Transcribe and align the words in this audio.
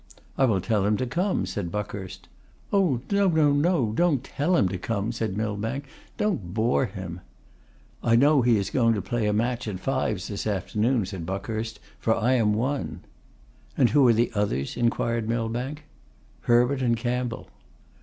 'I 0.35 0.45
will 0.45 0.61
tell 0.61 0.83
him 0.83 0.97
to 0.97 1.05
come,' 1.05 1.45
said 1.45 1.71
Buckhurst. 1.71 2.27
'Oh! 2.73 3.01
no, 3.11 3.27
no, 3.29 3.91
don't 3.91 4.23
tell 4.23 4.55
him 4.57 4.67
to 4.69 4.79
come,' 4.79 5.11
said 5.11 5.37
Millbank. 5.37 5.85
'Don't 6.17 6.55
bore 6.55 6.87
him.' 6.87 7.21
'I 8.03 8.15
know 8.15 8.41
he 8.41 8.57
is 8.57 8.71
going 8.71 8.95
to 8.95 9.01
play 9.03 9.27
a 9.27 9.31
match 9.31 9.67
at 9.67 9.79
fives 9.79 10.27
this 10.27 10.47
afternoon,' 10.47 11.05
said 11.05 11.27
Buckhurst, 11.27 11.79
'for 11.99 12.15
I 12.15 12.33
am 12.33 12.55
one.' 12.55 13.01
'And 13.77 13.91
who 13.91 14.07
are 14.07 14.13
the 14.13 14.31
others?' 14.33 14.75
inquired 14.75 15.29
Millbank. 15.29 15.83
'Herbert 16.39 16.81
and 16.81 16.97
Campbell. 16.97 17.49